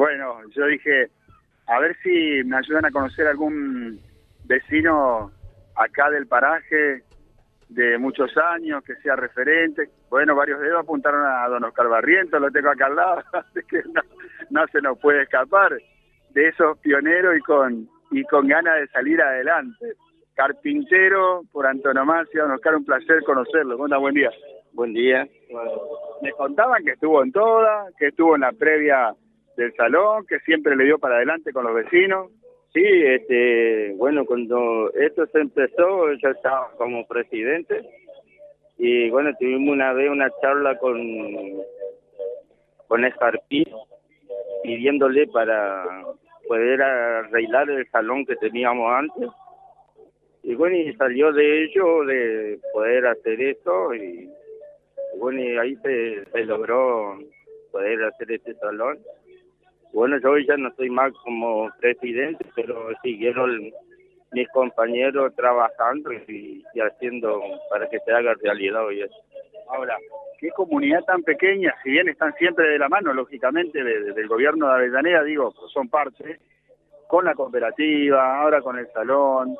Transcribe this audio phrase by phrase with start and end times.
[0.00, 1.10] Bueno, yo dije,
[1.66, 4.00] a ver si me ayudan a conocer algún
[4.46, 5.30] vecino
[5.76, 7.02] acá del paraje
[7.68, 9.90] de muchos años, que sea referente.
[10.08, 13.82] Bueno, varios dedos apuntaron a don Oscar Barrientos, lo tengo acá al lado, así que
[13.92, 14.00] no,
[14.48, 15.76] no se nos puede escapar
[16.30, 19.96] de esos pioneros y con, y con ganas de salir adelante.
[20.34, 23.76] Carpintero por antonomasia, don Oscar, un placer conocerlo.
[23.76, 24.30] Buen día.
[24.72, 25.28] Buen día.
[26.22, 29.14] Me contaban que estuvo en toda, que estuvo en la previa
[29.60, 32.30] del salón, que siempre le dio para adelante con los vecinos.
[32.72, 37.82] Sí, este, bueno, cuando esto se empezó, yo estaba como presidente
[38.78, 40.98] y bueno, tuvimos una vez una charla con
[42.88, 43.64] con Escarpí
[44.62, 45.84] pidiéndole para
[46.48, 49.28] poder arreglar el salón que teníamos antes.
[50.42, 54.28] Y bueno, y salió de ello de poder hacer esto y,
[55.18, 57.18] bueno, ahí se, se logró
[57.70, 58.98] poder hacer este salón.
[59.92, 63.70] Bueno, yo ya no estoy más como presidente, pero siguieron
[64.32, 69.14] mis compañeros trabajando y, y haciendo para que se haga realidad hoy eso.
[69.68, 69.96] Ahora,
[70.38, 74.28] qué comunidad tan pequeña, si bien están siempre de la mano, lógicamente, de- de- del
[74.28, 76.38] gobierno de Avellaneda, digo, son parte,
[77.08, 79.56] con la cooperativa, ahora con el salón,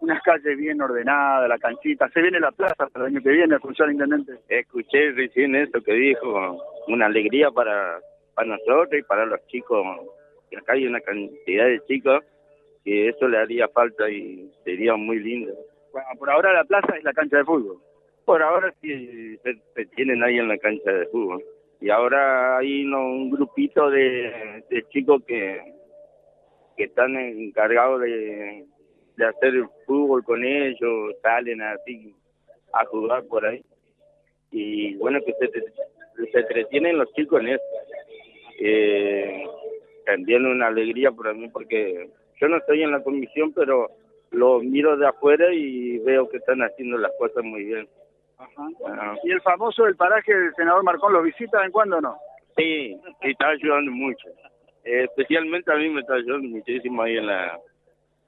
[0.00, 3.56] unas calles bien ordenadas, la canchita, se viene la plaza para el año que viene,
[3.56, 4.34] escuchó al intendente.
[4.48, 7.98] Escuché recién eso que dijo, una alegría para,
[8.34, 9.86] para nosotros y para los chicos,
[10.50, 12.22] que acá hay una cantidad de chicos
[12.84, 15.54] que eso le haría falta y sería muy lindo.
[15.92, 17.78] Bueno, por ahora la plaza es la cancha de fútbol.
[18.24, 21.42] Por ahora sí se, se tienen ahí en la cancha de fútbol.
[21.80, 25.60] Y ahora hay un grupito de, de chicos que,
[26.76, 28.64] que están encargados de,
[29.16, 29.52] de hacer
[29.86, 32.14] fútbol con ellos, salen así
[32.72, 33.62] a jugar por ahí.
[34.50, 37.62] Y bueno, que se, se entretienen los chicos en eso.
[38.66, 39.44] Eh,
[40.06, 42.08] también una alegría para mí porque
[42.40, 43.90] yo no estoy en la comisión, pero
[44.30, 47.86] lo miro de afuera y veo que están haciendo las cosas muy bien.
[49.22, 52.16] Y el famoso del paraje del senador Marcón, ¿lo visita en cuándo o no?
[52.56, 54.28] Sí, está ayudando mucho.
[54.84, 57.58] Eh, especialmente a mí me está ayudando muchísimo ahí en la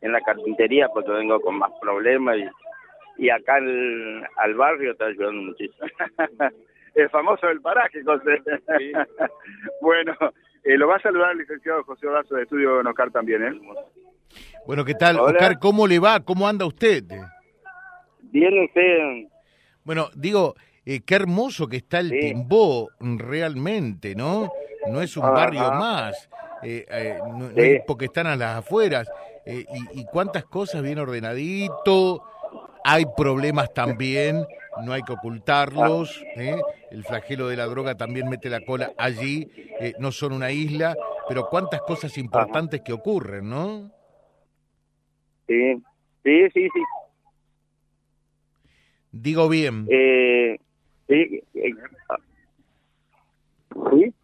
[0.00, 5.06] en la carpintería porque vengo con más problemas y, y acá al, al barrio está
[5.06, 5.86] ayudando muchísimo.
[6.94, 8.42] el famoso del paraje, José.
[8.78, 8.92] Sí.
[9.80, 10.14] bueno,
[10.64, 13.60] eh, lo va a saludar el licenciado José Horacio de Estudio de Nocar también, ¿eh?
[14.66, 15.18] Bueno, ¿qué tal?
[15.18, 15.32] Hola.
[15.32, 16.20] Oscar, ¿cómo le va?
[16.20, 17.04] ¿Cómo anda usted?
[18.20, 19.28] Bien usted,
[19.84, 20.54] Bueno, digo,
[20.86, 22.20] eh, qué hermoso que está el Sí.
[22.20, 24.50] Timbó, realmente, ¿no?
[24.88, 25.32] No es un Ajá.
[25.32, 26.28] barrio más,
[26.62, 27.60] eh, eh, no, no Sí.
[27.60, 29.08] es porque están a las afueras.
[29.44, 29.64] eh,
[29.94, 32.22] y, y cuántas cosas bien ordenadito,
[32.84, 34.46] hay problemas también,
[34.84, 36.24] no hay que ocultarlos.
[36.36, 36.60] ¿eh?
[36.90, 39.48] El flagelo de la droga también mete la cola allí,
[39.80, 40.96] eh, no son una isla,
[41.28, 43.90] pero cuántas cosas importantes que ocurren, ¿no?
[45.46, 45.74] sí,
[46.24, 46.80] sí, sí, sí.
[49.12, 49.86] Digo bien.
[49.90, 50.58] Eh,
[51.06, 51.72] sí, eh,
[53.90, 54.14] sí,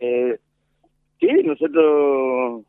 [0.00, 0.38] eh,
[1.18, 2.64] sí, nosotros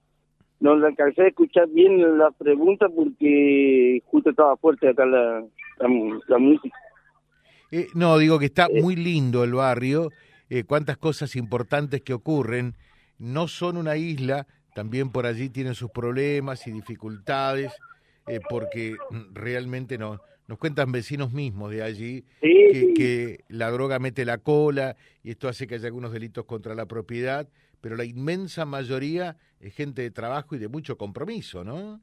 [0.65, 5.45] no le alcancé a escuchar bien la pregunta porque justo estaba fuerte acá la,
[5.77, 6.75] la, la música.
[7.71, 10.09] Eh, no, digo que está muy lindo el barrio,
[10.49, 12.73] eh, cuántas cosas importantes que ocurren.
[13.19, 17.71] No son una isla, también por allí tienen sus problemas y dificultades,
[18.27, 18.95] eh, porque
[19.33, 22.93] realmente no, nos cuentan vecinos mismos de allí Sí, que, sí.
[22.95, 26.87] que la droga mete la cola y esto hace que haya algunos delitos contra la
[26.87, 27.47] propiedad,
[27.85, 31.99] pero la inmensa mayoría es gente de trabajo y de mucho compromiso, ¿no?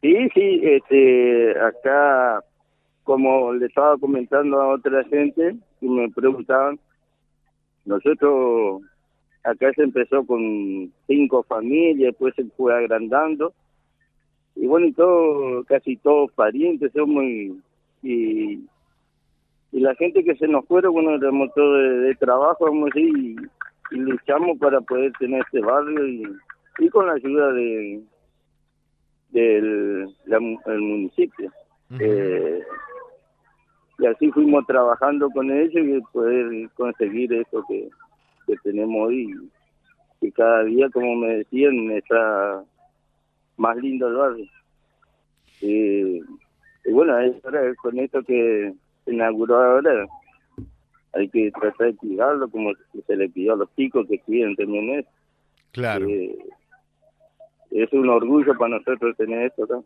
[0.00, 2.42] Sí, sí, este, acá,
[3.04, 6.80] como le estaba comentando a otra gente que me preguntaban,
[7.84, 8.82] nosotros
[9.44, 13.54] acá se empezó con cinco familias, después se fue agrandando,
[14.56, 17.62] y bueno, y todo, casi todos parientes somos, y,
[18.02, 18.68] y,
[19.70, 22.98] y la gente que se nos fueron, bueno, éramos todos de, de trabajo, vamos a
[22.98, 23.36] decir,
[24.26, 26.22] luchamos para poder tener este barrio, y,
[26.78, 28.02] y con la ayuda de
[29.30, 31.50] del la mu- el municipio.
[32.00, 32.62] Eh,
[33.98, 37.88] y así fuimos trabajando con ellos y poder conseguir eso que,
[38.46, 39.34] que tenemos hoy.
[40.20, 42.62] Y cada día, como me decían, está
[43.56, 44.46] más lindo el barrio.
[45.62, 46.20] Eh,
[46.84, 48.72] y bueno, es ahora con esto que
[49.04, 50.06] se inauguró ahora,
[51.12, 52.72] hay que tratar de cuidarlo como
[53.06, 55.08] se le pidió a los chicos que cuiden también eso.
[55.72, 56.06] Claro.
[56.08, 56.38] Eh,
[57.70, 59.80] es un orgullo para nosotros tener esto acá.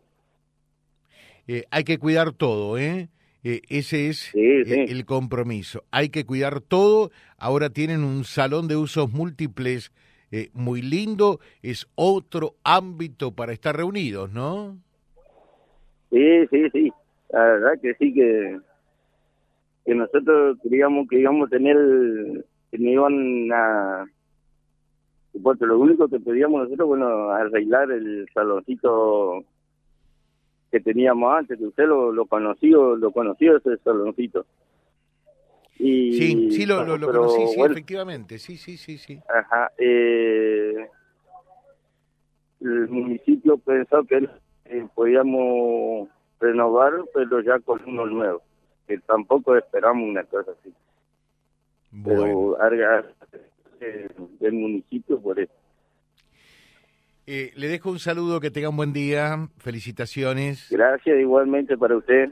[1.47, 3.09] Eh, hay que cuidar todo, ¿eh?
[3.43, 5.83] Eh, ese es el compromiso.
[5.91, 7.11] Hay que cuidar todo.
[7.37, 9.93] Ahora tienen un salón de usos múltiples
[10.31, 11.39] eh, muy lindo.
[11.61, 14.77] Es otro ámbito para estar reunidos, ¿no?
[16.09, 16.91] Sí, sí, sí.
[17.29, 18.59] La verdad que sí que
[19.87, 21.77] que nosotros queríamos que íbamos a tener
[22.69, 24.05] que me iban a
[25.41, 29.45] porque lo único que pedíamos nosotros bueno arreglar el saloncito
[30.69, 34.45] que teníamos antes, que usted lo, lo conoció, lo conoció ese saloncito.
[35.79, 39.17] Y, sí, sí, lo, lo, conocí, sí, efectivamente, sí, sí, sí, sí.
[39.29, 40.89] Ajá, eh,
[42.59, 44.27] el municipio pensó que
[44.65, 46.09] eh, podíamos
[46.41, 48.41] renovar, pero ya con uno nuevo,
[48.87, 50.73] que tampoco esperamos una cosa así.
[51.91, 52.55] Bueno.
[52.59, 53.07] Pero
[53.79, 54.07] eh,
[54.39, 55.53] del municipio por eso.
[57.25, 60.67] Eh, le dejo un saludo, que tenga un buen día, felicitaciones.
[60.71, 62.31] Gracias igualmente para usted.